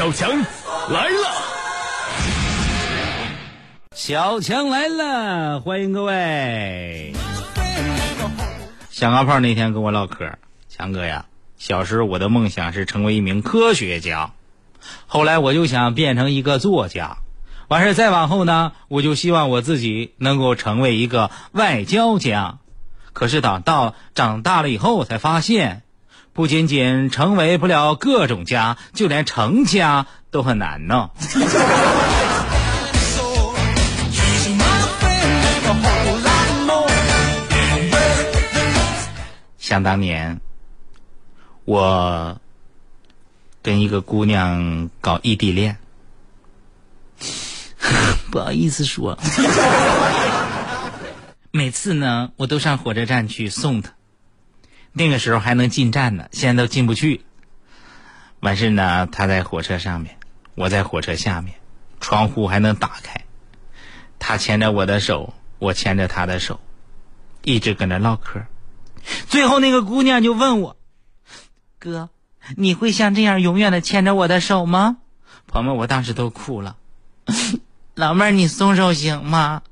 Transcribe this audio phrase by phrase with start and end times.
[0.00, 0.30] 小强
[0.88, 1.28] 来了，
[3.94, 7.12] 小强来了，欢迎各位。
[8.88, 10.38] 小钢炮那天跟我唠嗑，
[10.70, 11.26] 强哥呀，
[11.58, 14.30] 小时候我的梦想是成为一名科学家，
[15.06, 17.18] 后来我就想变成一个作家，
[17.68, 22.56] 完事再往后呢，我就希望我自己能够成为一个外交家。
[23.12, 25.82] 可是等到长大了以后，才发现，
[26.40, 31.10] 不仅仅成为不了各种家，就连成家都很难呢。
[39.58, 40.40] 想当年，
[41.66, 42.40] 我
[43.60, 45.76] 跟一个姑娘搞异地恋，
[48.32, 49.18] 不好意思说。
[51.50, 53.92] 每次呢，我都上火车站去送她。
[54.92, 57.24] 那个时候还能进站呢，现在都进不去。
[58.40, 60.16] 完事呢，他在火车上面，
[60.54, 61.54] 我在火车下面，
[62.00, 63.24] 窗户还能打开。
[64.18, 66.60] 他牵着我的手，我牵着他的手，
[67.42, 68.40] 一直跟那唠嗑。
[69.28, 70.76] 最后，那个姑娘就问我
[71.78, 72.10] ：“哥，
[72.56, 74.98] 你会像这样永远的牵着我的手吗？”
[75.46, 76.76] 朋友们，我当时都哭了。
[77.94, 79.62] 老妹儿，你松手行吗？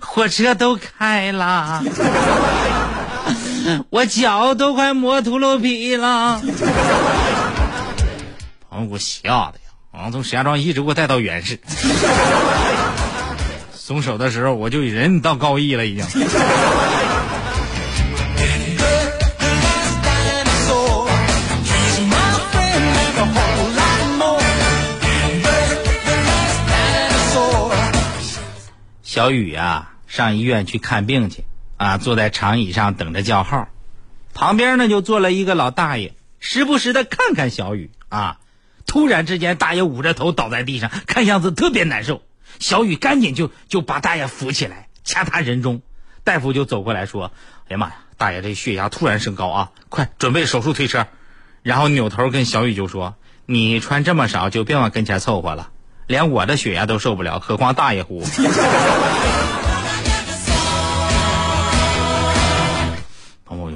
[0.00, 1.82] 火车都开了，
[3.90, 6.40] 我脚都快磨秃噜皮了。
[8.70, 9.70] 朋友，给我吓的呀！
[9.92, 11.60] 啊，从石家庄一直给我带到原市。
[13.72, 16.04] 松手的时候，我就人到高一了，已经。
[29.02, 31.44] 小雨啊，上医院去看病去
[31.76, 33.68] 啊，坐在长椅上等着叫号，
[34.32, 38.38] 旁边呢就坐了一个老大爷，时不时的看看小雨啊。
[38.86, 42.22] 突然之间，大爷捂着头倒在地上，看样子特别难受。
[42.60, 45.82] 小雨赶紧就就把大爷扶起来，掐他人中。
[46.22, 47.32] 大夫就走过来说
[47.68, 51.06] ：“哎呀妈呀，大爷这血压突然升高啊，快准备手术推车。”
[51.62, 53.14] 然后扭头跟小雨就说
[53.46, 55.70] ：“你穿这么少，就别往跟前凑合了。”
[56.06, 58.22] 连我的血压都受不了，何况大爷乎。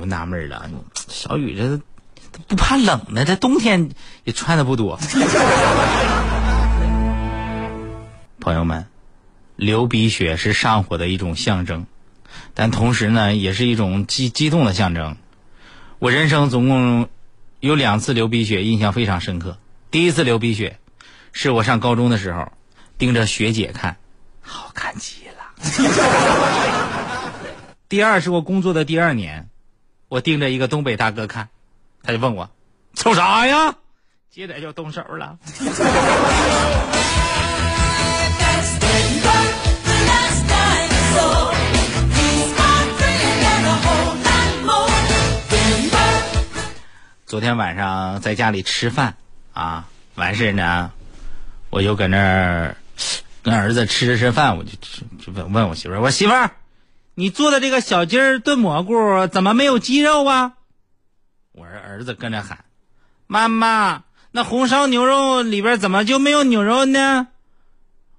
[0.09, 0.69] 纳闷了，
[1.09, 1.81] 小雨这
[2.47, 3.25] 不怕冷呢？
[3.25, 3.91] 这冬天
[4.25, 4.99] 也穿的不多。
[8.41, 8.87] 朋友们，
[9.57, 11.87] 流鼻血是上火的一种象征，
[12.55, 15.17] 但同时呢，也是一种激激动的象征。
[15.99, 17.09] 我人生总共
[17.61, 19.59] 有两次流鼻血，印象非常深刻。
[19.91, 20.79] 第一次流鼻血。
[21.31, 22.51] 是我上高中的时候，
[22.97, 23.99] 盯着学姐看，
[24.41, 25.35] 好看极了。
[27.89, 29.48] 第二是我工作的第二年，
[30.09, 31.51] 我盯着一个东北大哥看，
[32.03, 32.51] 他就问我，
[32.95, 33.75] 瞅啥呀？
[34.31, 35.39] 接着就动手了。
[47.27, 49.15] 昨天晚上在家里吃饭
[49.53, 50.91] 啊，完事呢。
[51.69, 52.75] 我就搁那儿
[53.43, 54.71] 跟儿子吃着吃饭，我就
[55.23, 56.51] 就问问我媳妇儿：“我媳妇儿，
[57.19, 60.53] 你做的这个小鸡儿炖蘑菇怎么没有鸡肉啊？”
[61.51, 62.65] 我儿子跟着喊
[63.27, 67.27] ：“妈妈，那红烧牛肉里边怎么就没有牛肉呢？”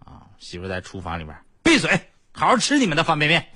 [0.04, 3.48] 啊，媳妇在厨房里边闭嘴，好好吃你们的方便面。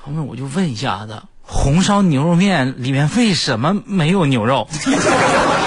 [0.00, 4.68] 朋友们，我就问一下子，红烧牛肉面里面为什么没有牛肉？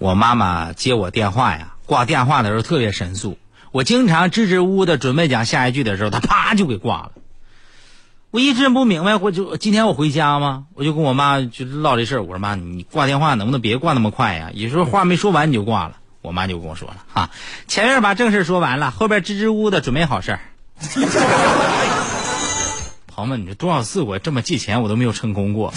[0.00, 3.36] 我妈妈接我电话呀，挂电话的时候特别神速。
[3.70, 7.12] 我经常支支吾吾的准备讲下一句的时候，她啪就给挂了。
[8.30, 10.64] 我一直不明白，我就今天我回家吗？
[10.74, 12.22] 我就跟我妈就唠这事儿。
[12.22, 14.48] 我说妈，你挂电话能不能别挂那么快呀？
[14.54, 15.98] 有时候话没说完你就挂了。
[16.22, 17.28] 我妈就跟我说了哈，
[17.68, 20.40] 前面把正事说完了，后边支支吾吾的准备好事儿。
[23.06, 25.74] 朋友们，你说多少次我这么借钱我都没有成功过。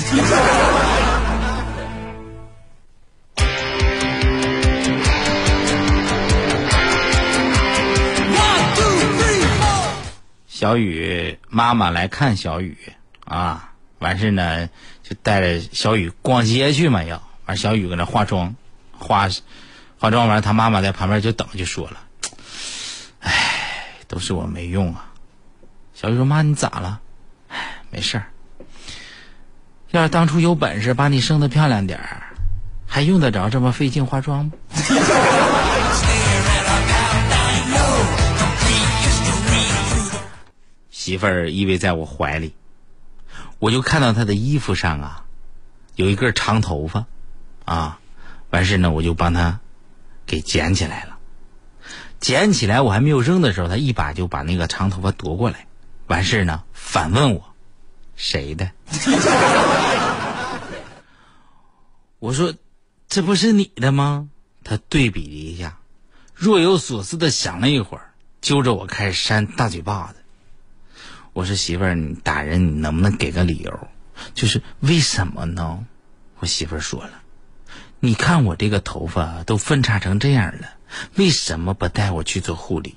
[10.63, 12.77] 小雨妈妈来看小雨
[13.25, 14.69] 啊，完事呢
[15.03, 18.55] 就带着小雨逛街去嘛要，完小雨搁那化妆，
[18.97, 19.27] 化
[19.99, 21.97] 化妆完，他妈妈在旁边就等就说了，
[23.19, 23.33] 唉，
[24.07, 25.11] 都是我没用啊。
[25.93, 27.01] 小雨说妈你咋了？
[27.49, 28.27] 唉，没事儿，
[29.91, 32.23] 要是当初有本事把你生的漂亮点儿，
[32.87, 34.51] 还用得着这么费劲化妆吗？
[41.03, 42.53] 媳妇儿依偎在我怀里，
[43.59, 45.25] 我就看到她的衣服上啊，
[45.95, 47.07] 有一根长头发，
[47.65, 47.99] 啊，
[48.51, 49.59] 完事呢，我就帮她
[50.25, 51.17] 给捡起来了。
[52.21, 55.67] 捡起来我还没有扔的时候，她一把就把那个长头发夺过来，
[56.07, 57.53] 完事呢，反问我
[58.15, 58.71] 谁的？
[62.19, 62.53] 我说
[63.09, 64.29] 这不是你的吗？
[64.63, 65.79] 她对比了一下，
[66.33, 70.22] 若有所思的想了一会儿，揪着我开始扇大嘴巴子。
[71.33, 73.87] 我说媳妇儿，你打人，你能不能给个理由？
[74.35, 75.79] 就是为什么呢？
[76.37, 77.09] 我媳妇儿说了，
[77.99, 80.67] 你看我这个头发都分叉成这样了，
[81.15, 82.95] 为什么不带我去做护理？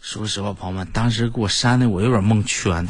[0.00, 2.84] 说实话，朋友们，当时给我扇的我有点蒙圈。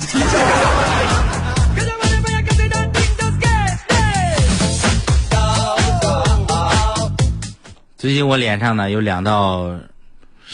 [7.98, 9.78] 最近我脸上呢有两道。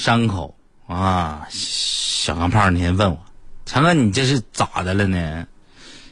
[0.00, 0.56] 伤口
[0.86, 3.18] 啊，小钢炮那天问我
[3.66, 5.46] ：“强哥，你这是咋的了呢？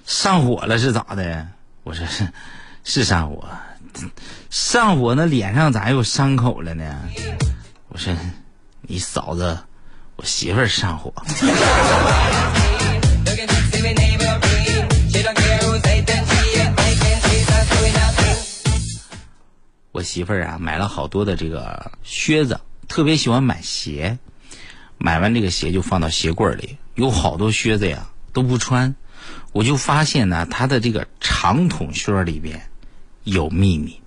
[0.04, 1.48] 上火了是咋的？”
[1.84, 2.28] 我说：“是，
[2.84, 3.48] 是上火。
[4.50, 7.00] 上火那脸上咋有伤口了呢？”
[7.88, 8.14] 我说
[8.82, 9.58] ：“你嫂子，
[10.16, 11.10] 我媳妇儿上火。”
[19.92, 22.60] 我媳妇儿啊，买了好多的这个靴子。
[22.88, 24.18] 特别喜欢买鞋，
[24.96, 28.96] 买完这个鞋就放到鞋柜里，有好多靴子呀都不穿，
[29.52, 32.68] 我就发现呢，他的这个长筒靴里边
[33.24, 34.00] 有秘密，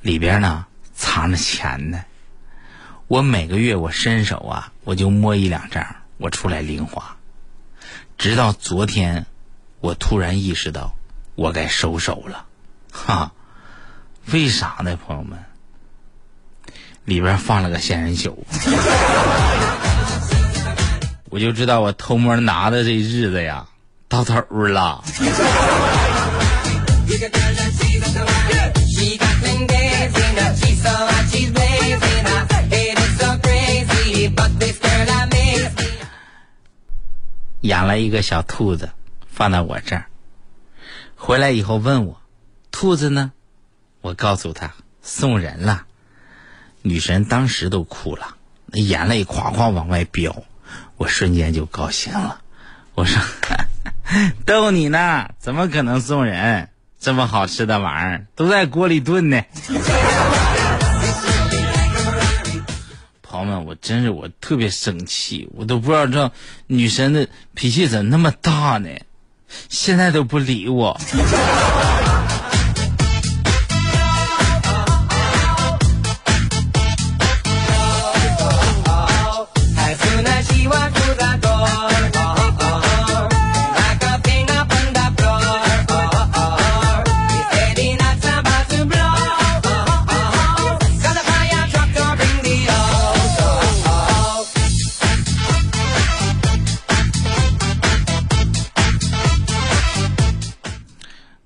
[0.00, 2.04] 里边呢藏着钱呢。
[3.08, 7.16] 我每个月我伸手啊，我就摸一两张，我出来零花。
[8.16, 9.26] 直到昨天，
[9.80, 10.94] 我突然意识到，
[11.34, 12.46] 我该收手了，
[12.92, 13.32] 哈，
[14.32, 15.38] 为啥呢，朋友们？
[17.08, 18.36] 里边放了个仙人球，
[21.30, 23.66] 我就知道我偷摸拿的这日子呀
[24.08, 25.02] 到头了。
[37.62, 38.90] 养了一个小兔子，
[39.26, 40.04] 放在我这儿。
[41.16, 42.20] 回来以后问我，
[42.70, 43.32] 兔子呢？
[44.02, 45.87] 我告诉他送人了。
[46.82, 48.36] 女神当时都哭了，
[48.66, 50.44] 那眼泪哗哗往外飙，
[50.96, 52.40] 我瞬间就高兴了。
[52.94, 53.20] 我说
[54.46, 56.70] ：“逗你呢，怎么可能送人？
[57.00, 59.42] 这么好吃的玩意儿都在锅里炖呢。
[63.22, 66.32] ”朋友们，我真是我特别生气，我都不知道这
[66.66, 68.90] 女神的脾气怎么那么大呢？
[69.68, 71.00] 现在都不理我。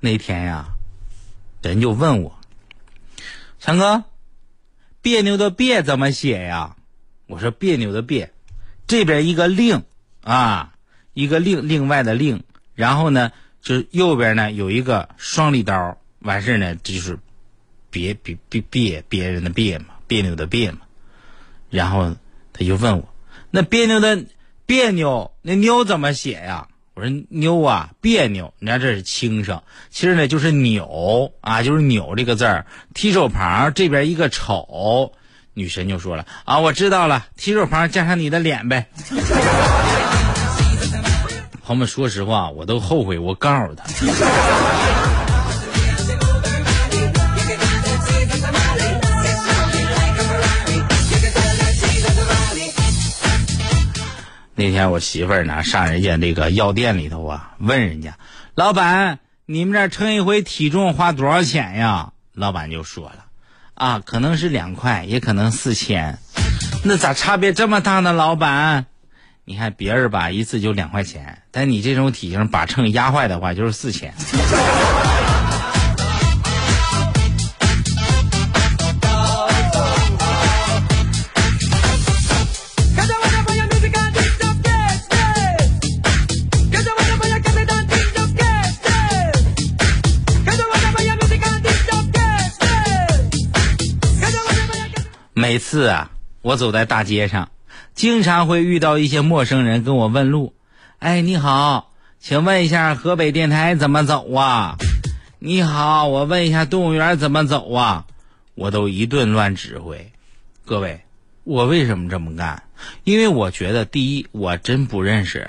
[0.04, 0.75] 那天呀，
[1.62, 2.37] 人就问我
[3.61, 4.02] ：“强哥，
[5.00, 6.75] 别扭的别怎么写呀？”
[7.28, 8.32] 我说：“别扭的别，
[8.88, 9.85] 这边一个另
[10.25, 10.75] 啊，
[11.14, 12.42] 一个另另外的另，
[12.75, 13.30] 然后呢，
[13.61, 17.16] 就是右边呢有一个双立刀，完事呢，这就是
[17.88, 20.80] 别别别别别人的别嘛，别扭的别嘛。”
[21.71, 22.16] 然后
[22.52, 23.14] 他就问我
[23.52, 24.25] ：“那别扭的
[24.66, 35.13] 别扭，那扭怎么写呀？”我说妞啊，别扭，你看这是轻声，其实呢就是扭啊，就是扭这个字儿，提手旁这边一个丑，
[35.55, 38.89] 女神就说了啊，我知道了，提手旁加上你的脸呗。
[41.65, 43.85] 朋友们，说实话，我都后悔，我告诉他。
[54.62, 58.16] 那天我媳妇儿呢上人家那个药店里头啊，问人家
[58.54, 62.12] 老板，你们这称一回体重花多少钱呀？
[62.33, 63.25] 老板就说了，
[63.75, 66.21] 啊，可能是两块，也可能四千，
[66.85, 68.12] 那咋差别这么大呢？
[68.12, 68.87] 老板，
[69.45, 74.14] 你看别人吧，一次就两块钱，但你这种体型把秤压坏的话，就是四千。
[95.52, 97.50] 每次啊，我走在大街上，
[97.94, 100.54] 经常会遇到一些陌生人跟我问路。
[100.99, 104.78] 哎，你好，请问一下河北电台怎么走啊？
[105.40, 108.06] 你好，我问一下动物园怎么走啊？
[108.54, 110.11] 我都一顿乱指挥。
[110.64, 111.02] 各位，
[111.44, 112.62] 我为什么这么干？
[113.04, 115.47] 因为我觉得，第一，我真不认识；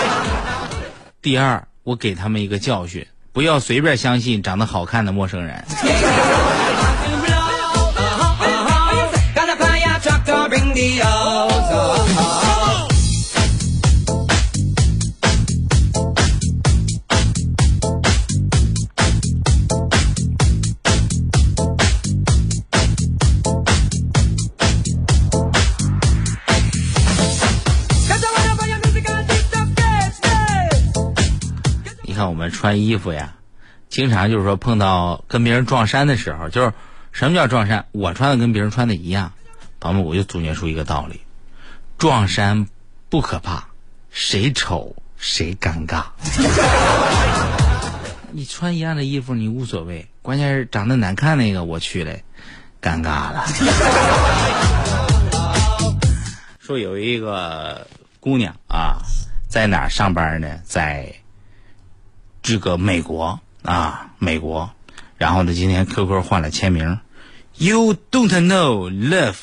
[1.22, 5.64] 第二，我给他们一个教训，不要随便相信长得好看的陌生人。
[10.80, 10.96] 你
[32.14, 33.34] 看我们穿衣服呀，
[33.90, 36.72] 经常就是说碰到跟别人撞衫的时候，就是
[37.12, 37.84] 什么叫撞衫？
[37.92, 39.32] 我穿的跟别人穿的一样。
[39.80, 41.20] 朋友们，我就总结出一个道理：
[41.96, 42.68] 撞衫
[43.08, 43.68] 不可怕，
[44.10, 46.04] 谁丑谁尴尬。
[48.32, 52.22] 你穿一样的衣服你无所谓，关键是长得难看那个我去嘞，
[52.80, 53.44] 尴尬了。
[56.60, 57.88] 说有一个
[58.20, 58.98] 姑娘啊，
[59.48, 60.60] 在哪儿上班呢？
[60.62, 61.14] 在
[62.42, 64.70] 这个美国啊，美国。
[65.16, 67.00] 然后呢，今天 QQ 换了签名
[67.56, 69.34] ，You don't know love。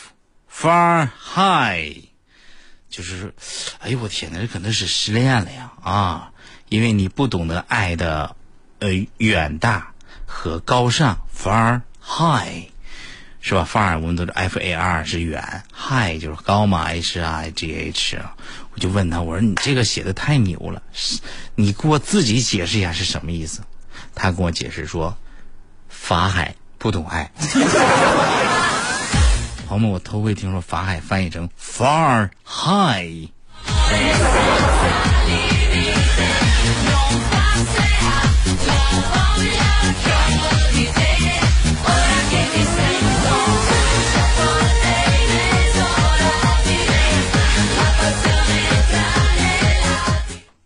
[0.60, 2.06] Far high，
[2.90, 3.36] 就是，
[3.78, 6.32] 哎呦我天哪，这可能是失恋了呀啊！
[6.68, 8.36] 因为你不懂得爱的，
[8.80, 9.94] 呃，远大
[10.26, 11.20] 和高尚。
[11.32, 12.72] Far high，
[13.40, 18.20] 是吧？Far 我们都是 F A R 是远，high 就是高嘛，H I G H。
[18.74, 20.82] 我就问他，我说你这个写的太牛了，
[21.54, 23.62] 你给我自己解释一下是什么意思？
[24.16, 25.16] 他跟我解释说，
[25.88, 27.32] 法海不懂爱。
[29.68, 33.28] 朋友们，我头回听说法海翻译成 far high。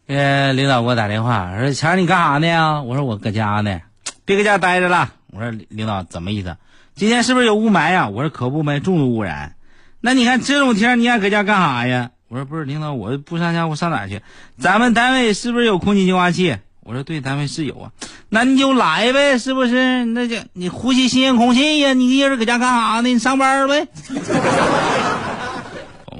[0.06, 2.84] 呃，领导给我打电话，说强你干啥呢？
[2.84, 3.82] 我说我搁家呢，
[4.26, 5.12] 别搁家待着了。
[5.32, 6.56] 我说领导怎么意思？
[7.02, 8.10] 今天是不是有雾霾呀？
[8.10, 9.56] 我说可不呗，重度污染。
[10.02, 12.12] 那你看这种天你还搁家干啥呀？
[12.28, 14.22] 我说不是，领导，我不上家，我上哪去？
[14.60, 16.56] 咱们单位是不是有空气净化器？
[16.82, 17.90] 我说对，单位是有啊。
[18.30, 20.06] 那你就来呗，是不是？
[20.06, 21.94] 那就你呼吸新鲜空气呀。
[21.94, 23.10] 你一人搁家干啥呢？
[23.10, 23.88] 你上班呗。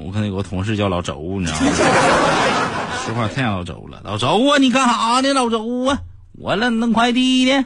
[0.04, 1.72] 我看那有个同事叫老周，你知道吗？
[3.06, 4.02] 说话太像老周了。
[4.04, 5.32] 老周啊，你干啥呢？
[5.32, 6.00] 老周啊，
[6.40, 7.66] 我来弄快递呢。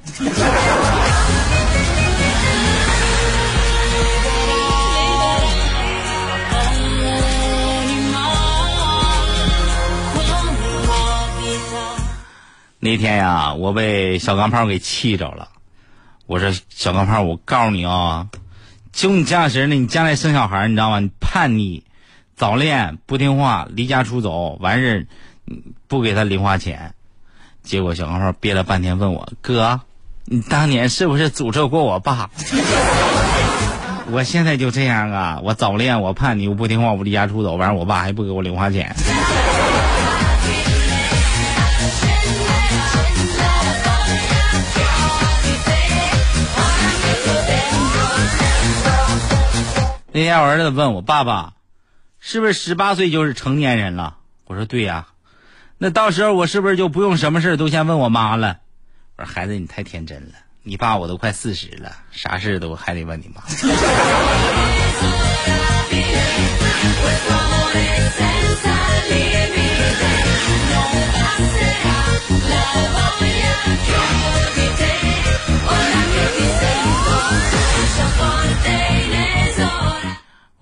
[12.86, 15.48] 那天呀，我被小钢炮给气着了。
[16.28, 18.28] 我说小钢炮，我告诉你啊，
[18.92, 21.00] 就你这样式的，你将来生小孩，你知道吗？
[21.00, 21.84] 你叛逆、
[22.36, 25.08] 早恋、不听话、离家出走，完事
[25.88, 26.94] 不给他零花钱。
[27.64, 29.82] 结果小钢炮憋了半天问我哥，
[30.26, 32.30] 你当年是不是诅咒过我爸？
[34.12, 38.96] 我现在就这样啊，我早恋，我叛逆，我不听话，我离家出走，完事我爸还不给我零花钱。
[50.12, 51.56] 那天我儿子问我爸爸，
[52.22, 54.16] 是不是十八岁就是成年人了？
[54.46, 55.08] 我说对呀，
[55.78, 58.60] 那到时候我是不是就不用什么事都先问我妈了？
[59.18, 63.42] 我说孩子你太天真了，你爸我都快四十了，啥事都还得问你妈。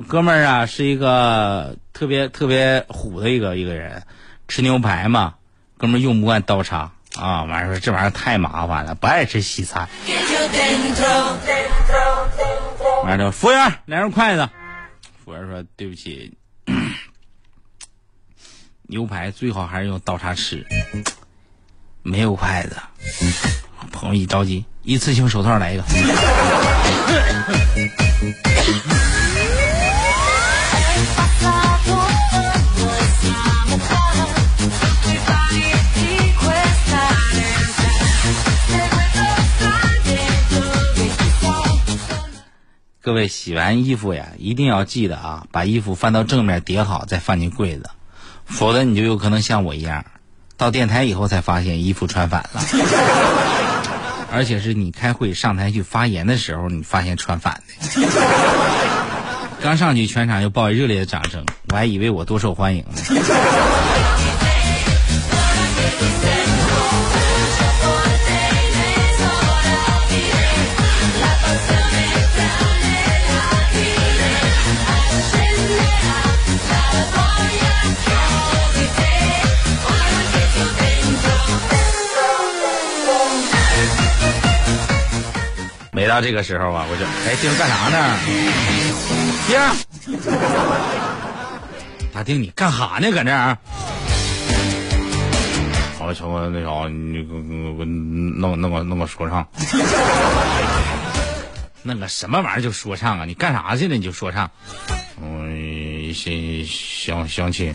[0.08, 4.04] 哥们儿啊，是一个特别特别虎的一个一个人，
[4.48, 5.34] 吃牛排嘛，
[5.76, 9.90] 哥们儿用不惯刀叉啊，完事说这玩意儿太麻烦了，不爱吃西餐。
[13.06, 14.48] 完了，服务员来根筷子。
[15.26, 16.38] 服务员说：“对不起，
[18.84, 20.66] 牛排最好还是用刀叉吃，
[22.02, 22.76] 没有筷子。”
[23.92, 25.84] 朋友一着急，一次性手套来一个。
[43.02, 47.90] 各位洗完衣服呀，一定要记得啊，把衣服翻到正面叠好，再放进柜子，
[48.56, 50.06] 否则你就有可能像我一样，
[50.58, 52.62] 到电台以后才发现衣服穿反了，
[54.32, 58.08] 而且是你开会上台去发言的时候，你发现穿反的。
[59.62, 63.02] 刚上去，全场就报以热烈的掌声，我还以为我多受欢迎呢。
[85.96, 88.18] 每到这个时候啊，我就哎，丁干啥呢？
[89.48, 89.60] 丁，
[92.12, 93.12] 大丁，你干哈呢？
[93.12, 93.56] 搁这儿？
[96.00, 99.48] 好，小哥，那啥，你给我弄弄个弄个说唱，
[101.84, 103.26] 弄个什么玩意儿就说唱啊？
[103.26, 103.96] 你干啥去了？
[103.96, 104.50] 你就说唱？
[105.22, 105.73] 嗯，
[106.14, 107.74] 相相相亲，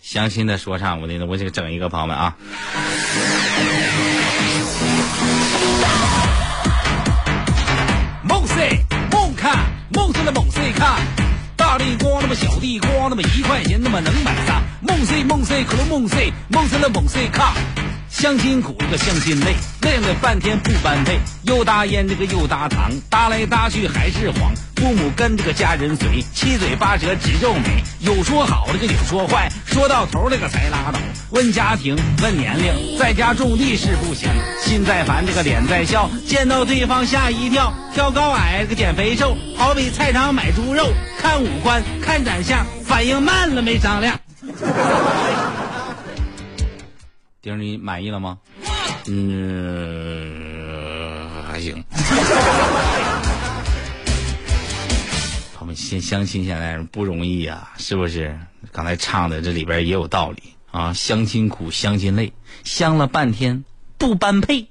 [0.00, 2.36] 相亲的说唱，我那我就整一个朋友们啊。
[9.92, 10.98] 梦碎了梦碎卡，
[11.56, 14.62] 大地瓜那么小地瓜那么一块钱那么能买啥？
[14.80, 17.54] 梦碎梦碎可能梦碎，梦碎了梦碎卡。
[18.20, 24.52] 相亲苦，这个相亲累，累了半天不般配，又搭烟这个又搭糖，搭来搭去还是黄。
[24.76, 30.98] 父母跟这个家人随，七嘴八舌直皱眉，有说好这个有说坏，说到头这个才拉倒。
[31.30, 34.28] 问家庭问年龄，在家种地是不行，
[34.62, 44.20] 心在烦这个脸在笑，见到对方吓一跳，挑高矮这个减肥瘦，好比菜场买猪肉，看五官看长相，反应慢了没商量。
[47.42, 48.38] 丁儿，你满意了吗？
[49.06, 50.36] 嗯，
[51.48, 51.82] 还行。
[55.58, 58.38] 他们先相亲，现在不容易呀，是不是？
[58.72, 60.92] 刚才唱的这里边也有道理啊。
[60.92, 63.64] 相亲苦，相亲累，相了半天
[63.96, 64.66] 不般配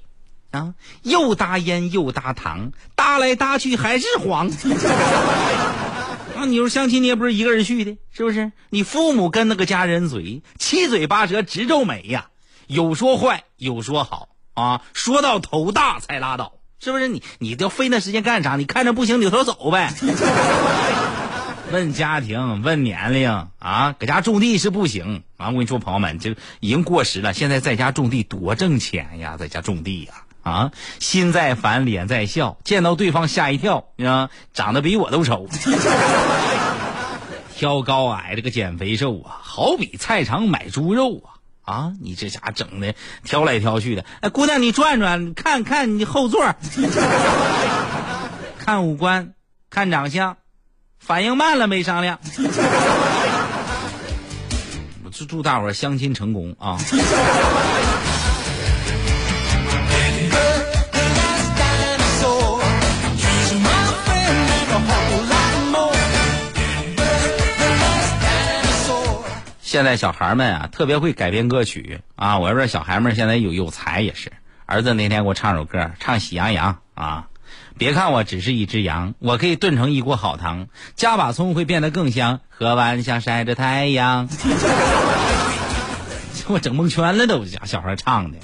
[0.52, 4.48] 啊，又搭烟又搭糖，搭来搭去还是黄。
[6.38, 8.52] 啊，你说相亲你也不是一个人去的，是不是？
[8.68, 12.29] 你父母跟那个家人嘴，七嘴八舌直皱眉呀。
[12.70, 17.08] 有说坏，有说好啊，说到头大才拉倒，是不是？
[17.08, 18.54] 你你都费那时间干啥？
[18.54, 19.92] 你看着不行，扭头走呗。
[21.72, 25.48] 问家庭，问年龄啊，搁家种地是不行啊。
[25.48, 27.32] 我跟你说，朋友们，这已经过时了。
[27.32, 30.12] 现在在家种地多挣钱呀，在家种地呀
[30.44, 35.48] 啊，心在烦，脸在笑，见到对方吓一跳啊，长得比我都丑。
[37.56, 41.39] 挑高矮，这个减肥瘦啊，好比菜场买猪肉啊。
[41.70, 46.44] 啊，你这家整的挑来挑去的，哎，姑娘你转转，看看你后座，
[48.58, 49.34] 看五官，
[49.70, 50.36] 看长相，
[50.98, 52.18] 反应慢了没商量。
[55.04, 56.76] 我祝祝大伙相亲成功啊！
[69.70, 72.40] 现在小孩们啊，特别会改编歌曲啊！
[72.40, 74.32] 我要说，小孩们现在有有才也是。
[74.66, 77.28] 儿子那天给我唱首歌，唱《喜羊羊》啊。
[77.78, 84.26] 别看我只是一只羊，我可以炖成一锅好汤，加把葱会变得更香，喝完像晒着太阳。
[84.26, 84.34] 给
[86.52, 88.38] 我整蒙圈了都，家小孩唱的。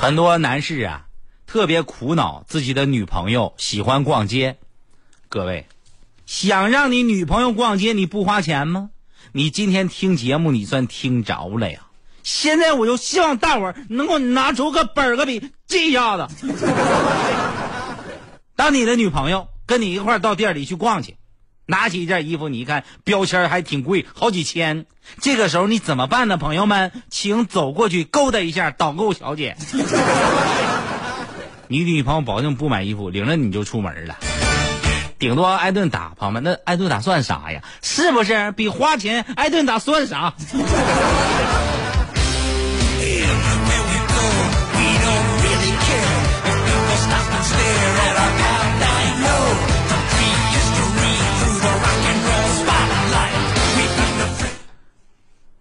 [0.00, 1.04] 很多男士啊，
[1.46, 4.56] 特别苦恼自己的女朋友喜欢逛街。
[5.28, 5.66] 各位，
[6.24, 8.88] 想让你女朋友逛街，你不花钱吗？
[9.32, 11.80] 你今天听节目，你算听着了呀。
[12.22, 16.34] 现在我就希望大伙儿能够拿出个本儿个笔记一下子。
[18.56, 21.18] 当你的女朋友跟你一块儿到店里去逛去。
[21.70, 24.86] 拿起一件衣服，你一看标签还挺贵，好几千。
[25.20, 26.36] 这个时候你怎么办呢？
[26.36, 29.56] 朋友们，请走过去勾搭一下导购小姐。
[31.68, 34.16] 你女朋友保证不买衣服，领着你就出门了，
[35.20, 36.12] 顶多挨顿打。
[36.16, 37.62] 朋友们，那挨顿打算啥呀？
[37.80, 40.34] 是不是比花钱挨顿打算啥？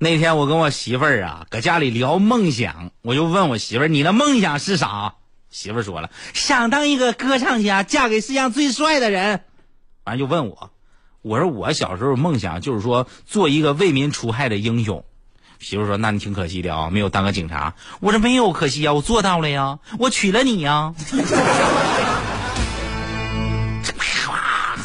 [0.02, 5.16] 那天我跟我媳妇儿啊，搁家里聊梦想，我就问我媳妇儿：“你的梦想是啥？”
[5.52, 9.42] 媳妇儿说了：“想当一个歌唱家，嫁给世界上最帅的人。”
[10.06, 10.72] 完就问我
[11.22, 15.04] ：“我说我小时候梦想就是说做一个为民除害的英雄。
[15.60, 20.94] 媳妇儿说：“那你挺可惜的啊，没有当个警察。”我说：“没有可惜啊，我做到了呀，我娶了你呀。
[23.84, 24.78] ”这啪，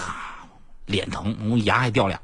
[0.86, 2.18] 脸疼，我牙还掉俩。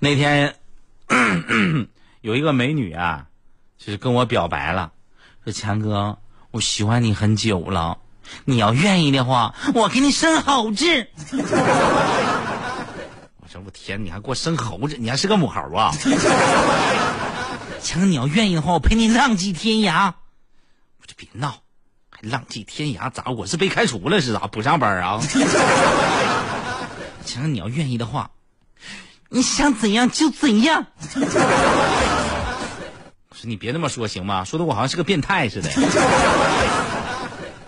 [0.00, 0.54] 那天
[2.22, 3.26] 有一个美女啊，
[3.78, 4.92] 就是跟我表白了，
[5.44, 6.18] 说：“强哥，
[6.50, 7.98] 我喜欢你很久了。”
[8.44, 10.84] 你要愿意的话，我给你生猴子。
[13.40, 14.98] 我说我天，你还给我生猴子？
[14.98, 15.90] 你还是个母猴啊？
[17.80, 20.12] 强哥，你要愿意的话，我陪你浪迹天涯。
[21.00, 21.54] 我说别闹，
[22.10, 23.30] 还浪迹天涯咋？
[23.30, 24.46] 我是被开除了是咋？
[24.48, 25.18] 不上班啊？
[27.24, 28.30] 强哥，你要愿意的话，
[29.28, 30.86] 你想怎样就怎样。
[33.28, 34.44] 我说你别那么说行吗？
[34.44, 35.70] 说的我好像是个变态似的。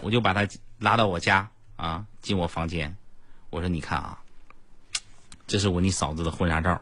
[0.01, 2.96] 我就把他拉到我家啊，进我房间。
[3.51, 4.18] 我说：“你看啊，
[5.46, 6.81] 这是我你嫂子的婚纱照，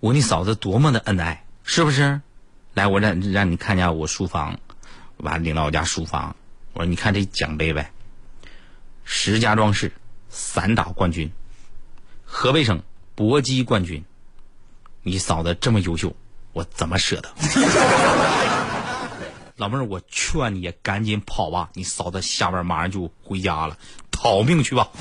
[0.00, 2.20] 我你嫂子多么的恩爱，是不是？
[2.74, 4.58] 来，我让让你看一下我书房，
[5.16, 6.34] 我把他领到我家书房。
[6.72, 7.92] 我说：你看这奖杯呗，
[9.04, 9.92] 石家庄市
[10.28, 11.30] 散打冠军，
[12.24, 12.82] 河北省
[13.18, 14.04] 搏击冠军。
[15.02, 16.14] 你嫂子这么优秀，
[16.52, 17.28] 我怎么舍得？”
[19.58, 23.76] 老妹儿，我劝你赶紧跑吧，你嫂子下班马上就回家了，
[24.12, 24.88] 逃命去吧。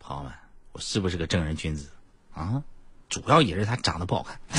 [0.00, 0.32] 朋友们，
[0.72, 1.90] 我是不是个正人君子
[2.32, 2.62] 啊？
[3.10, 4.40] 主要也是他长得不好看，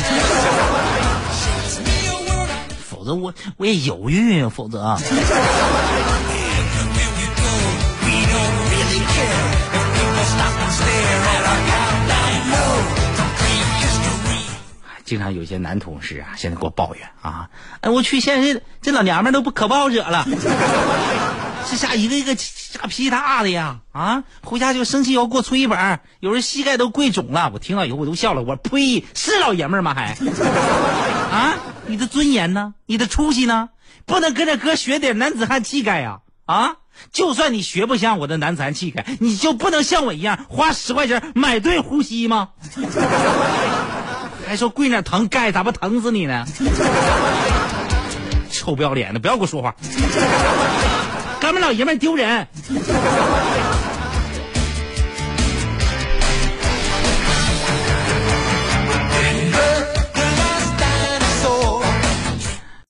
[2.88, 4.96] 否则我我也犹豫，否则。
[15.08, 20.28] 经常有些男同事啊，现在给我抱怨啊，哎，我去，现在这这老娘们都不可不好惹了，
[21.72, 27.50] 这下一个一个瞎皮大的呀，啊，回家就生气要给我搓衣板，有人膝盖都跪肿了。
[27.54, 30.18] 我听到以后我都笑了，我呸，是老爷们吗还？
[31.32, 32.74] 啊，你的尊严呢？
[32.86, 33.70] 你的出息呢？
[34.06, 36.20] 不能跟着哥学点男子汉气概呀？
[36.46, 36.76] 啊，
[37.14, 42.50] 就算你学不像我的男子汉气概，你就不能像我一样花十块钱买对呼吸吗？
[44.48, 46.46] 还说跪那疼盖，咋不疼死你呢？
[48.50, 49.76] 臭不要脸的，不要跟我说话，
[51.42, 52.48] 哥们老爷们丢人。